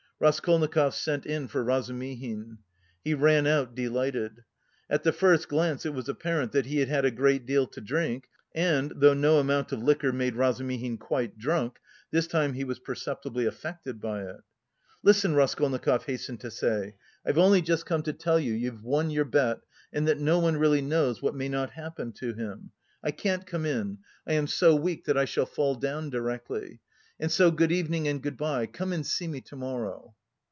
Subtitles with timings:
[0.23, 2.59] Raskolnikov sent in for Razumihin.
[3.03, 4.43] He ran out delighted.
[4.87, 7.81] At the first glance it was apparent that he had had a great deal to
[7.81, 11.77] drink and, though no amount of liquor made Razumihin quite drunk,
[12.11, 14.41] this time he was perceptibly affected by it.
[15.01, 19.25] "Listen," Raskolnikov hastened to say, "I've only just come to tell you you've won your
[19.25, 19.61] bet
[19.91, 22.69] and that no one really knows what may not happen to him.
[23.03, 23.97] I can't come in;
[24.27, 26.79] I am so weak that I shall fall down directly.
[27.19, 28.65] And so good evening and good bye!
[28.65, 30.15] Come and see me to morrow."